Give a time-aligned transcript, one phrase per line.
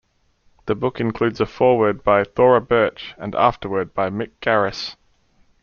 [0.65, 4.95] The book includes a foreword by Thora Birch and afterword by Mick Garris.